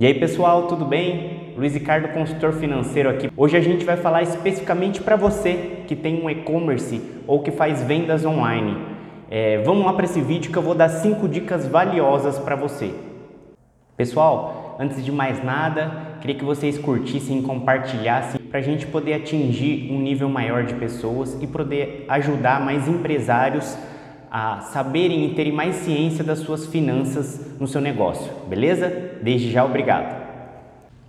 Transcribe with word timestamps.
E 0.00 0.06
aí, 0.06 0.14
pessoal, 0.14 0.66
tudo 0.66 0.86
bem? 0.86 1.52
Luiz 1.58 1.74
Ricardo, 1.74 2.08
consultor 2.14 2.54
financeiro 2.54 3.10
aqui. 3.10 3.30
Hoje 3.36 3.54
a 3.54 3.60
gente 3.60 3.84
vai 3.84 3.98
falar 3.98 4.22
especificamente 4.22 5.02
para 5.02 5.14
você 5.14 5.82
que 5.86 5.94
tem 5.94 6.24
um 6.24 6.30
e-commerce 6.30 7.02
ou 7.26 7.42
que 7.42 7.50
faz 7.50 7.82
vendas 7.82 8.24
online. 8.24 8.78
É, 9.30 9.58
vamos 9.58 9.84
lá 9.84 9.92
para 9.92 10.06
esse 10.06 10.18
vídeo 10.22 10.50
que 10.50 10.56
eu 10.56 10.62
vou 10.62 10.74
dar 10.74 10.88
cinco 10.88 11.28
dicas 11.28 11.66
valiosas 11.66 12.38
para 12.38 12.56
você. 12.56 12.94
Pessoal, 13.94 14.74
antes 14.80 15.04
de 15.04 15.12
mais 15.12 15.44
nada, 15.44 15.92
queria 16.22 16.36
que 16.36 16.46
vocês 16.46 16.78
curtissem 16.78 17.42
compartilhassem 17.42 18.40
para 18.40 18.60
a 18.60 18.62
gente 18.62 18.86
poder 18.86 19.12
atingir 19.12 19.92
um 19.92 20.00
nível 20.00 20.30
maior 20.30 20.64
de 20.64 20.72
pessoas 20.76 21.36
e 21.42 21.46
poder 21.46 22.06
ajudar 22.08 22.58
mais 22.58 22.88
empresários 22.88 23.76
a 24.30 24.60
saberem 24.60 25.26
e 25.26 25.34
terem 25.34 25.52
mais 25.52 25.76
ciência 25.76 26.22
das 26.22 26.38
suas 26.38 26.66
finanças 26.66 27.58
no 27.58 27.66
seu 27.66 27.80
negócio, 27.80 28.30
beleza? 28.48 29.18
Desde 29.20 29.50
já, 29.50 29.64
obrigado. 29.64 30.20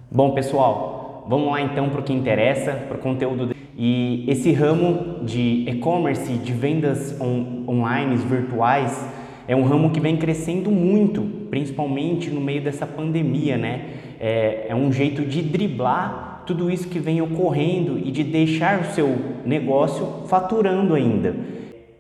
Bom, 0.09 0.31
pessoal, 0.31 1.25
vamos 1.29 1.51
lá 1.51 1.61
então 1.61 1.89
para 1.89 2.01
o 2.01 2.03
que 2.03 2.11
interessa, 2.11 2.73
para 2.73 2.97
o 2.97 2.99
conteúdo. 2.99 3.55
E 3.77 4.25
esse 4.27 4.51
ramo 4.51 5.23
de 5.23 5.65
e-commerce, 5.67 6.33
de 6.33 6.51
vendas 6.51 7.15
on 7.21 7.63
online, 7.67 8.15
virtuais, 8.17 9.07
é 9.47 9.55
um 9.55 9.63
ramo 9.63 9.91
que 9.91 9.99
vem 9.99 10.17
crescendo 10.17 10.71
muito, 10.71 11.21
principalmente 11.49 12.29
no 12.29 12.41
meio 12.41 12.61
dessa 12.61 12.85
pandemia, 12.85 13.57
né? 13.57 13.85
É, 14.19 14.67
é 14.69 14.75
um 14.75 14.91
jeito 14.91 15.23
de 15.23 15.41
driblar 15.41 16.31
tudo 16.45 16.69
isso 16.71 16.89
que 16.89 16.99
vem 16.99 17.21
ocorrendo 17.21 17.99
e 17.99 18.11
de 18.11 18.23
deixar 18.23 18.81
o 18.81 18.85
seu 18.85 19.15
negócio 19.45 20.27
faturando 20.27 20.95
ainda. 20.95 21.35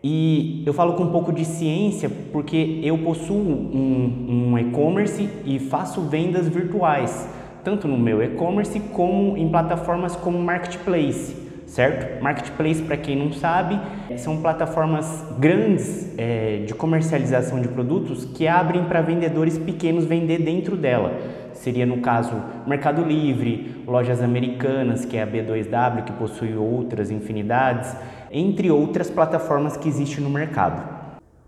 E 0.03 0.63
eu 0.65 0.73
falo 0.73 0.93
com 0.93 1.03
um 1.03 1.11
pouco 1.11 1.31
de 1.31 1.45
ciência 1.45 2.09
porque 2.31 2.79
eu 2.83 2.97
possuo 2.97 3.37
um, 3.37 4.51
um 4.51 4.57
e-commerce 4.57 5.29
e 5.45 5.59
faço 5.59 6.01
vendas 6.01 6.47
virtuais, 6.47 7.29
tanto 7.63 7.87
no 7.87 7.99
meu 7.99 8.23
e-commerce 8.23 8.79
como 8.79 9.37
em 9.37 9.47
plataformas 9.49 10.15
como 10.15 10.39
Marketplace, 10.39 11.35
certo? 11.67 12.23
Marketplace, 12.23 12.81
para 12.81 12.97
quem 12.97 13.15
não 13.15 13.31
sabe, 13.31 13.79
são 14.17 14.41
plataformas 14.41 15.23
grandes 15.37 16.11
é, 16.17 16.63
de 16.65 16.73
comercialização 16.73 17.61
de 17.61 17.67
produtos 17.67 18.25
que 18.25 18.47
abrem 18.47 18.85
para 18.85 19.01
vendedores 19.01 19.59
pequenos 19.59 20.05
vender 20.05 20.39
dentro 20.39 20.75
dela. 20.75 21.13
Seria 21.53 21.85
no 21.85 21.97
caso 21.97 22.33
Mercado 22.65 23.03
Livre, 23.03 23.83
lojas 23.85 24.19
americanas, 24.19 25.05
que 25.05 25.15
é 25.15 25.21
a 25.21 25.27
B2W, 25.27 26.05
que 26.05 26.11
possui 26.13 26.55
outras 26.55 27.11
infinidades 27.11 27.95
entre 28.31 28.71
outras 28.71 29.09
plataformas 29.09 29.75
que 29.77 29.89
existem 29.89 30.23
no 30.23 30.29
mercado. 30.29 31.01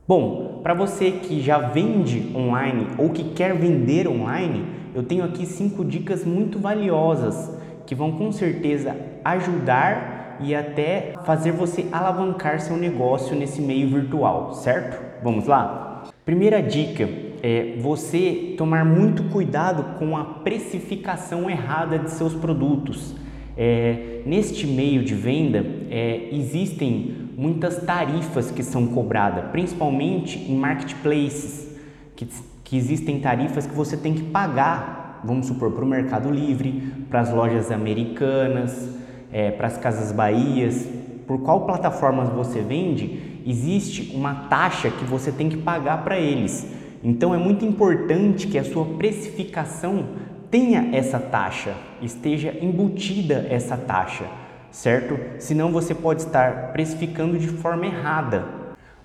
Bom, 0.08 0.60
para 0.62 0.74
você 0.74 1.12
que 1.12 1.42
já 1.42 1.58
vende 1.58 2.32
online 2.36 2.88
ou 2.98 3.10
que 3.10 3.24
quer 3.34 3.56
vender 3.56 4.08
online, 4.08 4.66
eu 4.94 5.02
tenho 5.02 5.24
aqui 5.24 5.46
cinco 5.46 5.84
dicas 5.84 6.26
muito 6.26 6.60
valiosas 6.60 7.58
que 7.86 7.96
vão 7.96 8.12
com 8.12 8.32
certeza 8.32 8.96
ajudar 9.24 10.38
e 10.40 10.54
até 10.54 11.14
fazer 11.24 11.52
você 11.52 11.88
alavancar 11.92 12.60
seu 12.60 12.76
negócio 12.76 13.36
nesse 13.36 13.62
meio 13.62 13.88
virtual, 13.88 14.54
certo? 14.54 15.02
Vamos 15.24 15.48
lá? 15.48 16.04
Primeira 16.26 16.62
dica 16.62 17.08
é 17.42 17.76
você 17.80 18.56
tomar 18.58 18.86
muito 18.86 19.24
cuidado 19.26 19.98
com 19.98 20.18
a 20.18 20.24
precificação 20.24 21.50
errada 21.50 22.00
de 22.00 22.12
seus 22.12 22.34
produtos. 22.34 23.16
É, 23.56 24.22
neste 24.26 24.66
meio 24.66 25.04
de 25.04 25.14
venda 25.14 25.64
é, 25.92 26.30
existem 26.32 27.30
muitas 27.38 27.78
tarifas 27.84 28.50
que 28.50 28.64
são 28.64 28.88
cobradas, 28.88 29.52
principalmente 29.52 30.40
em 30.40 30.56
marketplaces, 30.56 31.70
que, 32.16 32.28
que 32.64 32.78
existem 32.78 33.20
tarifas 33.20 33.68
que 33.68 33.76
você 33.76 33.96
tem 33.96 34.14
que 34.14 34.24
pagar, 34.24 35.22
vamos 35.24 35.48
supor, 35.48 35.72
para 35.72 35.84
o 35.84 35.88
Mercado 35.88 36.32
Livre, 36.32 36.94
para 37.10 37.22
as 37.22 37.32
lojas 37.32 37.72
americanas, 37.72 38.90
é, 39.32 39.52
para 39.52 39.68
as 39.68 39.78
Casas 39.78 40.12
Bahias, 40.12 40.88
por 41.28 41.40
qual 41.42 41.66
plataforma 41.66 42.26
você 42.26 42.62
vende, 42.62 43.42
existe 43.46 44.16
uma 44.16 44.48
taxa 44.48 44.90
que 44.90 45.06
você 45.06 45.32
tem 45.32 45.50
que 45.50 45.58
pagar 45.58 46.04
para 46.04 46.20
eles. 46.20 46.68
Então 47.04 47.34
é 47.34 47.38
muito 47.38 47.66
importante 47.66 48.48
que 48.48 48.58
a 48.58 48.64
sua 48.64 48.86
precificação 48.86 50.06
tenha 50.54 50.96
essa 50.96 51.18
taxa, 51.18 51.74
esteja 52.00 52.56
embutida 52.62 53.48
essa 53.50 53.76
taxa, 53.76 54.26
certo? 54.70 55.18
Senão 55.40 55.72
você 55.72 55.96
pode 55.96 56.22
estar 56.22 56.72
precificando 56.74 57.40
de 57.40 57.48
forma 57.48 57.88
errada. 57.88 58.46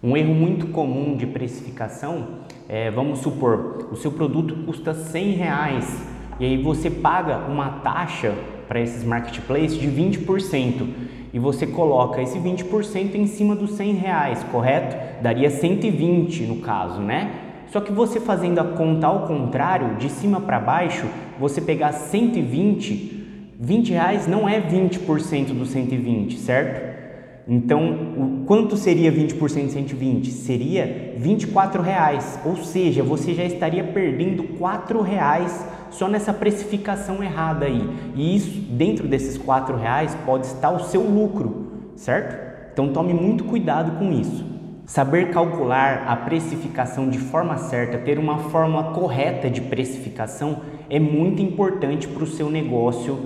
Um 0.03 0.14
erro 0.14 0.34
muito 0.34 0.66
comum 0.66 1.16
de 1.16 1.26
precificação 1.26 2.41
é, 2.69 2.91
vamos 2.91 3.20
supor, 3.20 3.88
o 3.91 3.97
seu 3.97 4.12
produto 4.12 4.54
custa 4.66 4.92
100 4.92 5.31
reais 5.31 6.06
e 6.38 6.44
aí 6.44 6.62
você 6.62 6.91
paga 6.91 7.38
uma 7.50 7.81
taxa 7.81 8.34
para 8.69 8.78
esses 8.78 9.03
marketplaces 9.03 9.78
de 9.78 9.88
20% 9.88 10.87
e 11.32 11.38
você 11.38 11.66
coloca 11.66 12.20
esse 12.20 12.38
20% 12.38 13.14
em 13.14 13.26
cima 13.26 13.56
dos 13.56 13.70
100 13.70 13.94
reais, 13.94 14.44
correto? 14.53 15.22
Daria 15.22 15.48
120 15.48 16.42
no 16.42 16.56
caso, 16.56 17.00
né? 17.00 17.47
Só 17.71 17.81
que 17.81 17.93
você 17.93 18.19
fazendo 18.19 18.59
a 18.59 18.65
conta 18.65 19.06
ao 19.06 19.27
contrário, 19.27 19.97
de 19.97 20.09
cima 20.09 20.41
para 20.41 20.59
baixo, 20.59 21.06
você 21.39 21.61
pegar 21.61 21.93
120, 21.93 23.55
20 23.61 23.91
reais 23.91 24.27
não 24.27 24.49
é 24.49 24.61
20% 24.61 25.49
do 25.49 25.67
120, 25.67 26.39
certo? 26.39 26.99
Então, 27.51 27.93
o 28.17 28.45
quanto 28.47 28.77
seria 28.77 29.11
20% 29.11 29.67
de 29.67 29.73
120? 29.73 30.31
Seria 30.31 31.15
24 31.17 31.81
reais, 31.83 32.39
ou 32.45 32.56
seja, 32.56 33.03
você 33.03 33.34
já 33.34 33.45
estaria 33.45 33.85
perdendo 33.85 34.43
4 34.59 35.00
reais 35.00 35.67
só 35.91 36.09
nessa 36.09 36.33
precificação 36.33 37.23
errada 37.23 37.65
aí. 37.65 37.89
E 38.15 38.37
isso, 38.37 38.50
dentro 38.50 39.09
desses 39.09 39.39
4 39.39 39.77
reais, 39.77 40.15
pode 40.27 40.47
estar 40.47 40.71
o 40.71 40.85
seu 40.85 41.03
lucro, 41.03 41.91
certo? 41.97 42.49
Então 42.73 42.93
tome 42.93 43.15
muito 43.15 43.45
cuidado 43.45 43.99
com 43.99 44.12
isso. 44.12 44.57
Saber 44.88 45.28
calcular 45.32 46.04
a 46.09 46.16
precificação 46.16 47.10
de 47.10 47.19
forma 47.19 47.59
certa, 47.59 47.99
ter 47.99 48.19
uma 48.19 48.38
fórmula 48.38 48.84
correta 48.84 49.50
de 49.50 49.60
precificação 49.60 50.62
é 50.88 50.99
muito 50.99 51.43
importante 51.43 52.09
para 52.09 52.25
o 52.25 52.26
seu 52.26 52.49
negócio, 52.49 53.19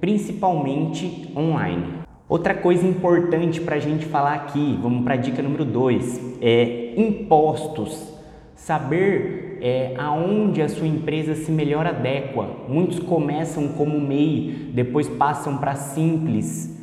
principalmente 0.00 1.30
online. 1.36 1.84
Outra 2.26 2.54
coisa 2.54 2.86
importante 2.86 3.60
para 3.60 3.76
a 3.76 3.78
gente 3.78 4.06
falar 4.06 4.32
aqui, 4.32 4.78
vamos 4.80 5.04
para 5.04 5.12
a 5.12 5.18
dica 5.18 5.42
número 5.42 5.66
2, 5.66 6.38
é 6.40 6.94
impostos. 6.96 8.14
Saber 8.56 9.58
é, 9.60 9.92
aonde 9.98 10.62
a 10.62 10.70
sua 10.70 10.86
empresa 10.86 11.34
se 11.34 11.52
melhor 11.52 11.86
adequa. 11.86 12.48
Muitos 12.66 12.98
começam 12.98 13.68
como 13.68 14.00
MEI, 14.00 14.70
depois 14.72 15.06
passam 15.06 15.58
para 15.58 15.74
Simples 15.74 16.74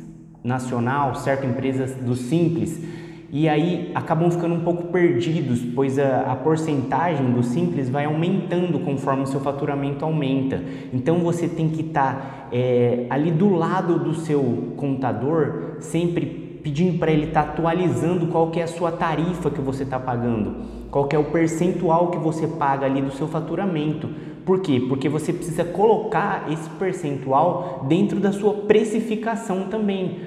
Nacional, 0.44 1.16
certo? 1.16 1.44
Empresas 1.44 1.96
do 1.96 2.14
Simples 2.14 3.01
e 3.34 3.48
aí 3.48 3.90
acabam 3.94 4.30
ficando 4.30 4.54
um 4.54 4.60
pouco 4.60 4.88
perdidos, 4.88 5.62
pois 5.74 5.98
a, 5.98 6.30
a 6.30 6.36
porcentagem 6.36 7.32
do 7.32 7.42
simples 7.42 7.88
vai 7.88 8.04
aumentando 8.04 8.78
conforme 8.80 9.22
o 9.22 9.26
seu 9.26 9.40
faturamento 9.40 10.04
aumenta. 10.04 10.62
Então 10.92 11.20
você 11.20 11.48
tem 11.48 11.70
que 11.70 11.80
estar 11.80 12.14
tá, 12.14 12.48
é, 12.52 13.06
ali 13.08 13.30
do 13.30 13.48
lado 13.48 13.98
do 13.98 14.14
seu 14.14 14.74
contador, 14.76 15.76
sempre 15.80 16.60
pedindo 16.62 16.98
para 16.98 17.10
ele 17.10 17.28
estar 17.28 17.44
tá 17.44 17.48
atualizando 17.52 18.26
qual 18.26 18.50
que 18.50 18.60
é 18.60 18.64
a 18.64 18.68
sua 18.68 18.92
tarifa 18.92 19.50
que 19.50 19.62
você 19.62 19.84
está 19.84 19.98
pagando, 19.98 20.66
qual 20.90 21.06
que 21.06 21.16
é 21.16 21.18
o 21.18 21.24
percentual 21.24 22.10
que 22.10 22.18
você 22.18 22.46
paga 22.46 22.84
ali 22.84 23.00
do 23.00 23.12
seu 23.12 23.26
faturamento. 23.26 24.10
Por 24.44 24.60
quê? 24.60 24.84
Porque 24.86 25.08
você 25.08 25.32
precisa 25.32 25.64
colocar 25.64 26.52
esse 26.52 26.68
percentual 26.68 27.86
dentro 27.88 28.20
da 28.20 28.30
sua 28.30 28.52
precificação 28.52 29.68
também, 29.70 30.18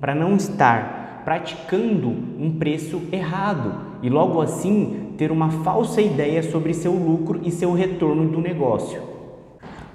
para 0.00 0.14
não 0.14 0.36
estar 0.36 1.03
praticando 1.24 2.08
um 2.08 2.56
preço 2.58 3.02
errado 3.10 3.98
e 4.02 4.10
logo 4.10 4.40
assim 4.40 5.14
ter 5.16 5.32
uma 5.32 5.50
falsa 5.50 6.02
ideia 6.02 6.42
sobre 6.42 6.74
seu 6.74 6.92
lucro 6.92 7.40
e 7.42 7.50
seu 7.50 7.72
retorno 7.72 8.28
do 8.28 8.40
negócio. 8.40 9.00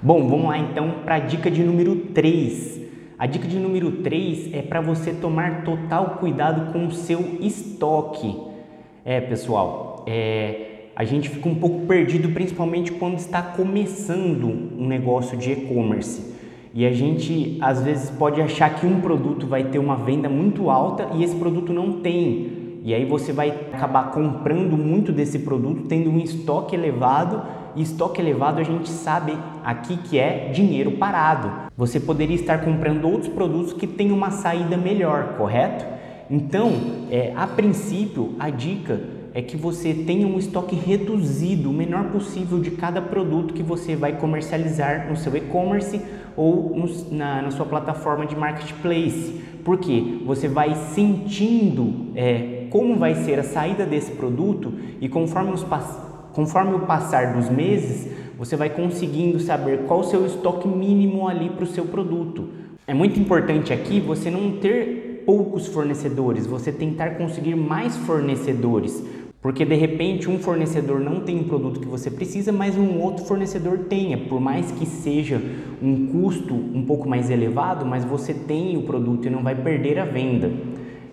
Bom, 0.02 0.28
vamos 0.28 0.48
lá 0.48 0.58
então 0.58 0.94
para 1.04 1.16
a 1.16 1.18
dica 1.20 1.50
de 1.50 1.62
número 1.62 1.94
3. 2.14 2.80
A 3.18 3.26
dica 3.26 3.46
de 3.46 3.58
número 3.58 3.92
3 4.02 4.54
é 4.54 4.62
para 4.62 4.80
você 4.80 5.12
tomar 5.12 5.62
total 5.62 6.16
cuidado 6.18 6.72
com 6.72 6.86
o 6.86 6.90
seu 6.90 7.36
estoque. 7.40 8.34
É, 9.04 9.20
pessoal, 9.20 10.04
é, 10.06 10.86
a 10.96 11.04
gente 11.04 11.28
fica 11.28 11.48
um 11.48 11.54
pouco 11.54 11.86
perdido, 11.86 12.30
principalmente 12.30 12.92
quando 12.92 13.18
está 13.18 13.42
começando 13.42 14.44
um 14.46 14.86
negócio 14.86 15.36
de 15.36 15.52
e-commerce. 15.52 16.34
E 16.72 16.86
a 16.86 16.92
gente 16.92 17.58
às 17.60 17.82
vezes 17.82 18.10
pode 18.10 18.40
achar 18.40 18.74
que 18.74 18.86
um 18.86 19.00
produto 19.00 19.46
vai 19.46 19.64
ter 19.64 19.78
uma 19.78 19.96
venda 19.96 20.28
muito 20.28 20.70
alta 20.70 21.08
e 21.14 21.24
esse 21.24 21.34
produto 21.34 21.72
não 21.72 22.00
tem. 22.00 22.60
E 22.82 22.94
aí 22.94 23.04
você 23.04 23.32
vai 23.32 23.50
acabar 23.72 24.10
comprando 24.10 24.76
muito 24.76 25.12
desse 25.12 25.40
produto, 25.40 25.82
tendo 25.88 26.08
um 26.08 26.18
estoque 26.18 26.74
elevado, 26.74 27.42
e 27.76 27.82
estoque 27.82 28.20
elevado 28.20 28.60
a 28.60 28.64
gente 28.64 28.88
sabe 28.88 29.36
aqui 29.64 29.96
que 29.98 30.18
é 30.18 30.50
dinheiro 30.52 30.92
parado. 30.92 31.70
Você 31.76 32.00
poderia 32.00 32.34
estar 32.34 32.64
comprando 32.64 33.04
outros 33.04 33.28
produtos 33.32 33.72
que 33.72 33.86
têm 33.86 34.10
uma 34.12 34.30
saída 34.30 34.76
melhor, 34.76 35.34
correto? 35.36 35.84
Então, 36.30 36.72
é, 37.10 37.32
a 37.36 37.46
princípio, 37.46 38.34
a 38.38 38.48
dica 38.48 39.00
é 39.32 39.40
que 39.40 39.56
você 39.56 39.94
tenha 39.94 40.26
um 40.26 40.38
estoque 40.38 40.74
reduzido, 40.74 41.70
o 41.70 41.72
menor 41.72 42.10
possível 42.10 42.58
de 42.58 42.72
cada 42.72 43.00
produto 43.00 43.54
que 43.54 43.62
você 43.62 43.94
vai 43.94 44.16
comercializar 44.18 45.08
no 45.08 45.16
seu 45.16 45.36
e-commerce 45.36 46.00
ou 46.36 46.76
no, 46.76 47.16
na, 47.16 47.42
na, 47.42 47.50
sua 47.50 47.66
plataforma 47.66 48.26
de 48.26 48.36
marketplace. 48.36 49.40
Porque 49.64 50.18
você 50.24 50.48
vai 50.48 50.74
sentindo 50.94 52.12
é, 52.16 52.66
como 52.70 52.96
vai 52.96 53.14
ser 53.14 53.38
a 53.38 53.44
saída 53.44 53.86
desse 53.86 54.12
produto 54.12 54.72
e 55.00 55.08
conforme, 55.08 55.52
os, 55.52 55.64
conforme 56.32 56.74
o 56.74 56.80
passar 56.80 57.34
dos 57.34 57.48
meses, 57.48 58.10
você 58.36 58.56
vai 58.56 58.70
conseguindo 58.70 59.38
saber 59.38 59.80
qual 59.86 60.00
o 60.00 60.04
seu 60.04 60.26
estoque 60.26 60.66
mínimo 60.66 61.28
ali 61.28 61.50
para 61.50 61.64
o 61.64 61.68
seu 61.68 61.84
produto. 61.84 62.48
É 62.86 62.94
muito 62.94 63.20
importante 63.20 63.72
aqui 63.72 64.00
você 64.00 64.30
não 64.30 64.52
ter 64.52 65.22
poucos 65.26 65.68
fornecedores, 65.68 66.46
você 66.46 66.72
tentar 66.72 67.10
conseguir 67.10 67.54
mais 67.54 67.96
fornecedores 67.98 69.04
porque 69.42 69.64
de 69.64 69.74
repente 69.74 70.28
um 70.28 70.38
fornecedor 70.38 71.00
não 71.00 71.20
tem 71.20 71.38
um 71.38 71.44
produto 71.44 71.80
que 71.80 71.88
você 71.88 72.10
precisa, 72.10 72.52
mas 72.52 72.76
um 72.76 72.98
outro 73.00 73.24
fornecedor 73.24 73.78
tenha. 73.88 74.18
Por 74.18 74.38
mais 74.38 74.70
que 74.72 74.84
seja 74.84 75.40
um 75.82 76.08
custo 76.08 76.54
um 76.54 76.84
pouco 76.84 77.08
mais 77.08 77.30
elevado, 77.30 77.86
mas 77.86 78.04
você 78.04 78.34
tem 78.34 78.76
o 78.76 78.82
produto 78.82 79.26
e 79.26 79.30
não 79.30 79.42
vai 79.42 79.54
perder 79.54 79.98
a 79.98 80.04
venda. 80.04 80.52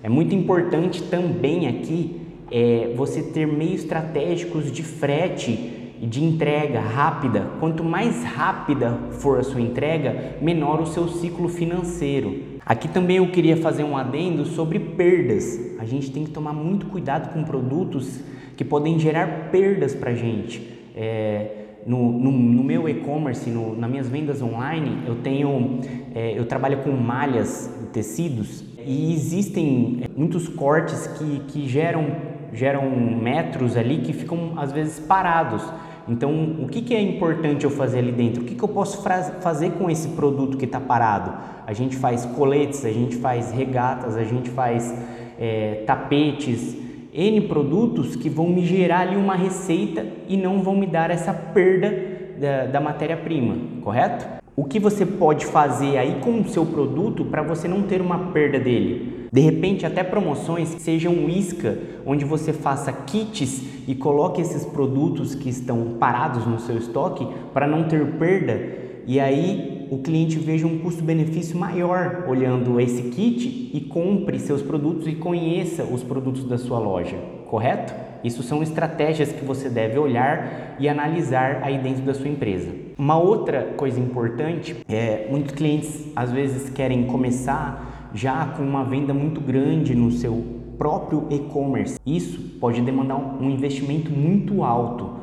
É 0.03 0.09
muito 0.09 0.35
importante 0.35 1.03
também 1.03 1.67
aqui 1.67 2.19
é, 2.51 2.93
você 2.97 3.21
ter 3.21 3.47
meios 3.47 3.81
estratégicos 3.81 4.71
de 4.71 4.83
frete 4.83 5.93
e 6.01 6.05
de 6.05 6.21
entrega 6.21 6.81
rápida. 6.81 7.47
Quanto 7.61 7.81
mais 7.83 8.25
rápida 8.25 8.97
for 9.11 9.39
a 9.39 9.43
sua 9.43 9.61
entrega, 9.61 10.35
menor 10.41 10.81
o 10.81 10.85
seu 10.85 11.07
ciclo 11.07 11.47
financeiro. 11.47 12.56
Aqui 12.67 12.89
também 12.89 13.15
eu 13.15 13.31
queria 13.31 13.55
fazer 13.55 13.85
um 13.85 13.95
adendo 13.95 14.43
sobre 14.43 14.77
perdas. 14.77 15.57
A 15.79 15.85
gente 15.85 16.11
tem 16.11 16.25
que 16.25 16.31
tomar 16.31 16.51
muito 16.51 16.87
cuidado 16.87 17.31
com 17.31 17.41
produtos 17.41 18.19
que 18.57 18.65
podem 18.65 18.99
gerar 18.99 19.49
perdas 19.49 19.95
para 19.95 20.11
a 20.11 20.13
gente. 20.13 20.67
É, 20.93 21.51
no, 21.85 22.11
no, 22.11 22.29
no, 22.29 22.63
meu 22.65 22.89
e-commerce, 22.89 23.49
nas 23.49 23.89
minhas 23.89 24.09
vendas 24.09 24.41
online, 24.41 25.03
eu 25.07 25.15
tenho, 25.15 25.79
é, 26.13 26.37
eu 26.37 26.45
trabalho 26.45 26.79
com 26.79 26.91
malhas, 26.91 27.73
tecidos 27.93 28.65
e 28.85 29.13
existem 29.13 29.99
é, 30.01 30.09
muitos 30.13 30.49
cortes 30.49 31.07
que, 31.07 31.39
que 31.47 31.69
geram, 31.69 32.17
geram 32.51 32.89
metros 32.89 33.77
ali 33.77 33.99
que 33.99 34.11
ficam 34.11 34.59
às 34.59 34.73
vezes 34.73 34.99
parados. 34.99 35.63
Então, 36.09 36.55
o 36.61 36.67
que, 36.67 36.81
que 36.81 36.95
é 36.95 37.01
importante 37.01 37.65
eu 37.65 37.69
fazer 37.69 37.99
ali 37.99 38.11
dentro? 38.11 38.43
O 38.43 38.45
que, 38.45 38.55
que 38.55 38.63
eu 38.63 38.69
posso 38.69 39.03
fazer 39.03 39.71
com 39.71 39.89
esse 39.89 40.09
produto 40.09 40.57
que 40.57 40.65
está 40.65 40.79
parado? 40.79 41.33
A 41.65 41.73
gente 41.73 41.97
faz 41.97 42.25
coletes, 42.25 42.85
a 42.85 42.91
gente 42.91 43.17
faz 43.17 43.51
regatas, 43.51 44.15
a 44.15 44.23
gente 44.23 44.49
faz 44.49 44.93
é, 45.37 45.83
tapetes, 45.85 46.77
N 47.13 47.41
produtos 47.41 48.15
que 48.15 48.29
vão 48.29 48.47
me 48.47 48.63
gerar 48.63 48.99
ali 48.99 49.15
uma 49.15 49.35
receita 49.35 50.05
e 50.27 50.37
não 50.37 50.61
vão 50.61 50.75
me 50.75 50.85
dar 50.85 51.09
essa 51.09 51.33
perda 51.33 51.91
da, 52.39 52.65
da 52.67 52.79
matéria-prima, 52.79 53.57
correto? 53.81 54.27
O 54.55 54.63
que 54.63 54.79
você 54.79 55.05
pode 55.05 55.45
fazer 55.45 55.97
aí 55.97 56.19
com 56.21 56.39
o 56.39 56.47
seu 56.47 56.65
produto 56.65 57.25
para 57.25 57.41
você 57.41 57.67
não 57.67 57.81
ter 57.83 58.01
uma 58.01 58.31
perda 58.31 58.59
dele? 58.59 59.16
De 59.31 59.41
repente, 59.41 59.85
até 59.85 60.03
promoções 60.03 60.75
que 60.75 60.81
sejam 60.81 61.29
isca, 61.29 61.77
onde 62.05 62.25
você 62.25 62.53
faça 62.53 62.91
kits 62.91 63.63
e 63.87 63.95
coloque 63.95 64.41
esses 64.41 64.65
produtos 64.65 65.35
que 65.35 65.49
estão 65.49 65.95
parados 65.99 66.45
no 66.45 66.59
seu 66.59 66.77
estoque 66.77 67.27
para 67.53 67.67
não 67.67 67.87
ter 67.87 68.05
perda 68.13 68.87
e 69.07 69.21
aí 69.21 69.87
o 69.89 69.99
cliente 69.99 70.37
veja 70.37 70.67
um 70.67 70.79
custo-benefício 70.79 71.57
maior 71.57 72.25
olhando 72.27 72.77
esse 72.77 73.03
kit 73.03 73.71
e 73.73 73.79
compre 73.79 74.37
seus 74.37 74.61
produtos 74.61 75.07
e 75.07 75.15
conheça 75.15 75.85
os 75.85 76.03
produtos 76.03 76.43
da 76.43 76.57
sua 76.57 76.77
loja, 76.77 77.15
correto? 77.49 77.95
Isso 78.21 78.43
são 78.43 78.61
estratégias 78.61 79.31
que 79.31 79.45
você 79.45 79.69
deve 79.69 79.97
olhar 79.97 80.75
e 80.77 80.89
analisar 80.89 81.61
aí 81.63 81.77
dentro 81.77 82.03
da 82.03 82.13
sua 82.13 82.27
empresa. 82.27 82.69
Uma 82.97 83.17
outra 83.17 83.75
coisa 83.77 83.97
importante 83.97 84.75
é 84.89 85.27
muitos 85.31 85.53
clientes 85.53 86.05
às 86.13 86.29
vezes 86.29 86.69
querem 86.69 87.05
começar 87.05 87.96
já 88.17 88.45
com 88.47 88.63
uma 88.63 88.83
venda 88.83 89.13
muito 89.13 89.39
grande 89.39 89.95
no 89.95 90.11
seu 90.11 90.43
próprio 90.77 91.27
e-commerce. 91.29 91.99
Isso 92.05 92.57
pode 92.59 92.81
demandar 92.81 93.15
um 93.15 93.49
investimento 93.49 94.11
muito 94.11 94.63
alto. 94.63 95.17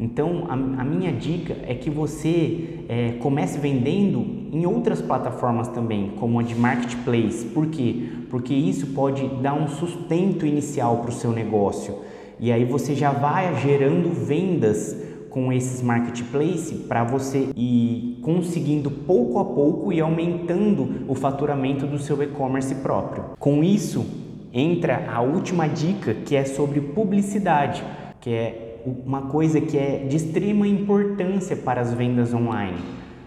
Então, 0.00 0.44
a, 0.48 0.54
a 0.54 0.84
minha 0.84 1.12
dica 1.12 1.56
é 1.66 1.74
que 1.74 1.90
você 1.90 2.84
é, 2.88 3.12
comece 3.20 3.58
vendendo 3.58 4.24
em 4.52 4.64
outras 4.64 5.02
plataformas 5.02 5.68
também, 5.68 6.12
como 6.18 6.38
a 6.38 6.42
de 6.42 6.54
marketplace. 6.54 7.46
Por 7.46 7.66
quê? 7.66 8.08
Porque 8.30 8.54
isso 8.54 8.88
pode 8.88 9.26
dar 9.42 9.54
um 9.54 9.68
sustento 9.68 10.46
inicial 10.46 10.98
para 10.98 11.10
o 11.10 11.12
seu 11.12 11.32
negócio. 11.32 11.96
E 12.40 12.52
aí 12.52 12.64
você 12.64 12.94
já 12.94 13.10
vai 13.10 13.60
gerando 13.60 14.10
vendas 14.14 14.96
com 15.30 15.52
esses 15.52 15.82
marketplace 15.82 16.74
para 16.88 17.04
você 17.04 17.48
ir 17.56 18.18
conseguindo 18.22 18.90
pouco 18.90 19.38
a 19.38 19.44
pouco 19.44 19.92
e 19.92 20.00
aumentando 20.00 21.04
o 21.08 21.14
faturamento 21.14 21.86
do 21.86 21.98
seu 21.98 22.22
e-commerce 22.22 22.74
próprio. 22.76 23.24
Com 23.38 23.62
isso, 23.62 24.04
entra 24.52 25.08
a 25.12 25.20
última 25.20 25.66
dica 25.66 26.14
que 26.14 26.34
é 26.34 26.44
sobre 26.44 26.80
publicidade, 26.80 27.82
que 28.20 28.30
é 28.30 28.80
uma 28.84 29.22
coisa 29.22 29.60
que 29.60 29.76
é 29.76 30.06
de 30.08 30.16
extrema 30.16 30.66
importância 30.66 31.56
para 31.56 31.80
as 31.80 31.92
vendas 31.92 32.32
online. 32.32 32.78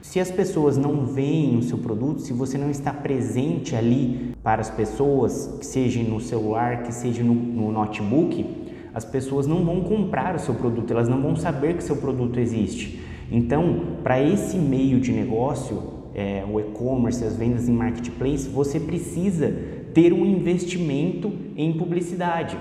Se 0.01 0.19
as 0.19 0.31
pessoas 0.31 0.77
não 0.77 1.05
veem 1.05 1.57
o 1.57 1.61
seu 1.61 1.77
produto, 1.77 2.21
se 2.21 2.33
você 2.33 2.57
não 2.57 2.71
está 2.71 2.91
presente 2.91 3.75
ali 3.75 4.33
para 4.41 4.59
as 4.59 4.69
pessoas, 4.69 5.57
que 5.59 5.65
seja 5.65 6.01
no 6.01 6.19
celular, 6.19 6.83
que 6.83 6.91
seja 6.91 7.23
no, 7.23 7.35
no 7.35 7.71
notebook, 7.71 8.43
as 8.93 9.05
pessoas 9.05 9.47
não 9.47 9.63
vão 9.63 9.81
comprar 9.81 10.35
o 10.35 10.39
seu 10.39 10.53
produto, 10.53 10.91
elas 10.91 11.07
não 11.07 11.21
vão 11.21 11.35
saber 11.35 11.75
que 11.75 11.83
seu 11.83 11.97
produto 11.97 12.39
existe. 12.39 13.01
Então, 13.31 13.97
para 14.03 14.21
esse 14.21 14.57
meio 14.57 14.99
de 14.99 15.11
negócio, 15.11 15.81
é, 16.13 16.43
o 16.49 16.59
e-commerce, 16.59 17.23
as 17.23 17.37
vendas 17.37 17.69
em 17.69 17.71
marketplace, 17.71 18.49
você 18.49 18.79
precisa 18.79 19.49
ter 19.93 20.11
um 20.11 20.25
investimento 20.25 21.31
em 21.55 21.71
publicidade. 21.73 22.57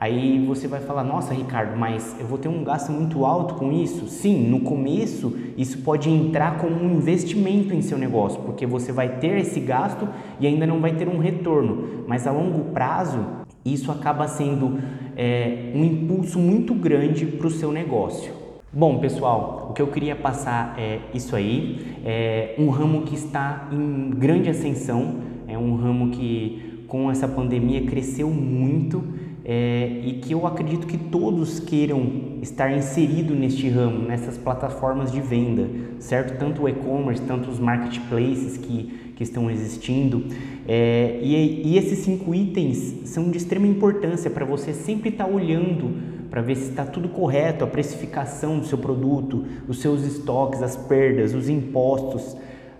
Aí 0.00 0.44
você 0.46 0.68
vai 0.68 0.80
falar, 0.80 1.02
nossa 1.02 1.34
Ricardo, 1.34 1.76
mas 1.76 2.14
eu 2.20 2.26
vou 2.26 2.38
ter 2.38 2.48
um 2.48 2.62
gasto 2.62 2.92
muito 2.92 3.24
alto 3.24 3.54
com 3.54 3.72
isso? 3.72 4.06
Sim, 4.06 4.48
no 4.48 4.60
começo 4.60 5.36
isso 5.56 5.78
pode 5.78 6.08
entrar 6.08 6.58
como 6.58 6.76
um 6.76 6.98
investimento 6.98 7.74
em 7.74 7.82
seu 7.82 7.98
negócio, 7.98 8.40
porque 8.42 8.64
você 8.64 8.92
vai 8.92 9.18
ter 9.18 9.38
esse 9.40 9.58
gasto 9.58 10.08
e 10.38 10.46
ainda 10.46 10.64
não 10.68 10.80
vai 10.80 10.94
ter 10.94 11.08
um 11.08 11.18
retorno. 11.18 12.04
Mas 12.06 12.28
a 12.28 12.30
longo 12.30 12.72
prazo 12.72 13.37
isso 13.72 13.90
acaba 13.90 14.26
sendo 14.26 14.78
é, 15.16 15.72
um 15.74 15.84
impulso 15.84 16.38
muito 16.38 16.74
grande 16.74 17.26
para 17.26 17.46
o 17.46 17.50
seu 17.50 17.72
negócio. 17.72 18.32
Bom, 18.72 18.98
pessoal, 18.98 19.68
o 19.70 19.72
que 19.72 19.80
eu 19.80 19.86
queria 19.86 20.14
passar 20.14 20.74
é 20.78 21.00
isso 21.14 21.34
aí. 21.34 21.96
É 22.04 22.54
um 22.58 22.68
ramo 22.68 23.02
que 23.02 23.14
está 23.14 23.68
em 23.72 24.10
grande 24.10 24.50
ascensão, 24.50 25.16
é 25.46 25.56
um 25.56 25.74
ramo 25.74 26.10
que 26.10 26.84
com 26.86 27.10
essa 27.10 27.26
pandemia 27.26 27.84
cresceu 27.84 28.28
muito 28.30 29.02
é, 29.48 30.02
e 30.04 30.20
que 30.22 30.32
eu 30.32 30.46
acredito 30.46 30.86
que 30.86 30.98
todos 30.98 31.58
queiram 31.58 32.38
estar 32.42 32.70
inserido 32.70 33.34
neste 33.34 33.68
ramo, 33.68 34.06
nessas 34.06 34.36
plataformas 34.36 35.10
de 35.10 35.20
venda, 35.20 35.66
certo? 35.98 36.38
Tanto 36.38 36.62
o 36.62 36.68
e-commerce, 36.68 37.22
tanto 37.22 37.50
os 37.50 37.58
marketplaces 37.58 38.58
que 38.58 39.08
que 39.18 39.24
estão 39.24 39.50
existindo. 39.50 40.26
É, 40.68 41.18
e, 41.20 41.66
e, 41.66 41.76
esses 41.76 41.98
cinco 41.98 42.32
itens 42.32 43.00
são 43.06 43.32
de 43.32 43.36
extrema 43.36 43.66
importância 43.66 44.30
para 44.30 44.44
você 44.44 44.72
sempre 44.72 45.08
estar 45.08 45.24
tá 45.24 45.30
olhando 45.30 46.18
para 46.30 46.40
ver 46.40 46.54
se 46.54 46.70
está 46.70 46.84
tudo 46.84 47.08
correto, 47.08 47.64
a 47.64 47.66
precificação 47.66 48.60
do 48.60 48.66
seu 48.66 48.78
produto, 48.78 49.44
os 49.66 49.80
seus 49.80 50.04
estoques, 50.04 50.62
as 50.62 50.76
perdas, 50.76 51.34
os 51.34 51.48
impostos, 51.48 52.36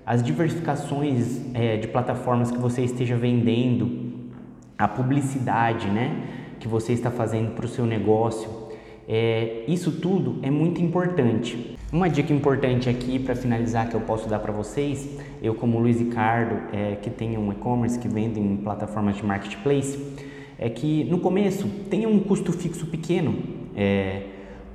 as 0.07 0.23
diversificações 0.23 1.41
é, 1.55 1.77
de 1.77 1.89
plataformas 1.89 2.53
que 2.53 2.59
você 2.59 2.83
esteja 2.83 3.17
vendendo, 3.17 4.13
a 4.79 4.87
publicidade 4.87 5.89
né, 5.89 6.23
que 6.59 6.69
você 6.69 6.93
está 6.93 7.11
fazendo 7.11 7.55
para 7.55 7.65
o 7.65 7.69
seu 7.69 7.87
negócio. 7.87 8.49
É, 9.09 9.65
isso 9.67 9.93
tudo 9.93 10.39
é 10.43 10.51
muito 10.51 10.83
importante. 10.83 11.77
Uma 11.93 12.09
dica 12.09 12.33
importante 12.33 12.89
aqui 12.89 13.19
para 13.19 13.35
finalizar 13.35 13.89
que 13.89 13.95
eu 13.95 14.01
posso 14.03 14.29
dar 14.29 14.39
para 14.39 14.53
vocês, 14.53 15.09
eu 15.43 15.55
como 15.55 15.79
Luiz 15.79 15.99
Ricardo, 15.99 16.75
é, 16.75 16.97
que 16.97 17.09
tem 17.09 17.39
um 17.39 17.51
e-commerce 17.51 17.99
que 17.99 18.09
vende 18.09 18.39
em 18.39 18.59
plataformas 18.59 19.17
de 19.17 19.25
marketplace, 19.25 19.99
é 20.59 20.69
que 20.69 21.05
no 21.05 21.19
começo 21.19 21.67
tenha 21.89 22.09
um 22.09 22.19
custo 22.21 22.53
fixo 22.53 22.87
pequeno. 22.87 23.35
É, 23.75 24.23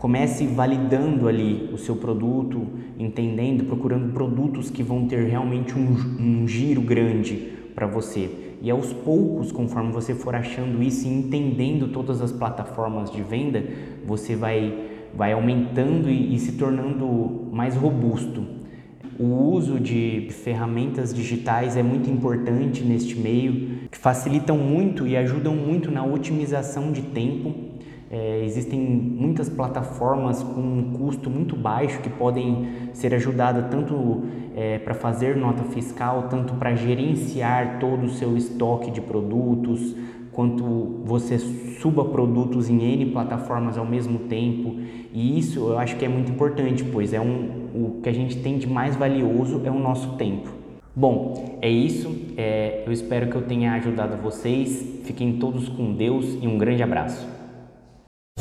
Comece 0.04 0.46
validando 0.46 1.30
ali 1.30 1.70
o 1.72 1.78
seu 1.78 1.96
produto, 1.96 2.68
entendendo, 3.00 3.64
procurando 3.64 4.12
produtos 4.12 4.70
que 4.70 4.84
vão 4.84 5.08
ter 5.08 5.30
realmente 5.30 5.80
um, 5.80 6.42
um 6.44 6.46
giro 6.46 6.82
grande 6.82 7.36
para 7.74 7.88
você. 7.88 8.30
E 8.64 8.72
aos 8.72 8.94
poucos, 8.94 9.52
conforme 9.52 9.92
você 9.92 10.16
for 10.16 10.34
achando 10.34 10.82
isso 10.82 11.06
e 11.06 11.12
entendendo 11.12 11.90
todas 11.90 12.22
as 12.22 12.32
plataformas 12.32 13.12
de 13.12 13.22
venda, 13.22 13.62
você 14.06 14.38
vai, 14.38 14.74
vai 15.14 15.34
aumentando 15.34 16.10
e, 16.10 16.34
e 16.34 16.40
se 16.40 16.54
tornando 16.54 17.50
mais 17.52 17.76
robusto. 17.76 18.42
O 19.20 19.26
uso 19.52 19.82
de 19.82 20.30
ferramentas 20.32 21.14
digitais 21.14 21.76
é 21.76 21.84
muito 21.84 22.10
importante 22.10 22.86
neste 22.86 23.20
meio, 23.20 23.80
que 23.92 23.98
facilitam 23.98 24.58
muito 24.58 25.06
e 25.06 25.18
ajudam 25.18 25.54
muito 25.54 25.92
na 25.92 26.06
otimização 26.06 26.94
de 26.94 27.02
tempo. 27.02 27.54
É, 28.16 28.46
existem 28.46 28.80
muitas 28.80 29.50
plataformas 29.50 30.44
com 30.44 30.62
um 30.62 30.94
custo 30.94 31.32
muito 31.32 31.56
baixo 31.56 32.00
que 32.00 32.12
podem 32.12 32.68
ser 32.94 33.12
ajudadas 33.12 33.72
tanto 33.72 34.26
é, 34.56 34.78
para 34.78 34.94
fazer 34.94 35.36
nota 35.36 35.64
fiscal, 35.64 36.28
tanto 36.30 36.54
para 36.54 36.76
gerenciar 36.76 37.80
todo 37.80 38.04
o 38.04 38.10
seu 38.10 38.38
estoque 38.38 38.92
de 38.92 39.02
produtos, 39.02 39.96
quanto 40.32 41.02
você 41.04 41.40
suba 41.40 42.06
produtos 42.06 42.70
em 42.70 42.84
N 42.84 43.08
plataformas 43.08 43.80
ao 43.80 43.86
mesmo 43.86 44.20
tempo. 44.20 44.76
E 45.12 45.40
isso 45.40 45.70
eu 45.70 45.80
acho 45.80 45.96
que 45.96 46.06
é 46.06 46.08
muito 46.08 46.32
importante, 46.32 46.84
pois 46.84 47.14
é 47.14 47.20
um, 47.20 47.64
o 47.74 48.00
que 48.04 48.10
a 48.10 48.14
gente 48.14 48.44
tem 48.44 48.60
de 48.60 48.68
mais 48.68 48.96
valioso 48.96 49.60
é 49.66 49.72
o 49.72 49.80
nosso 49.80 50.18
tempo. 50.18 50.52
Bom, 50.96 51.58
é 51.64 51.68
isso. 51.68 52.16
É, 52.38 52.84
eu 52.86 52.94
espero 52.94 53.28
que 53.28 53.36
eu 53.36 53.42
tenha 53.42 53.74
ajudado 53.74 54.22
vocês. 54.22 55.02
Fiquem 55.04 55.38
todos 55.38 55.68
com 55.68 55.94
Deus 55.94 56.38
e 56.40 56.48
um 56.48 56.60
grande 56.60 56.84
abraço. 56.84 57.33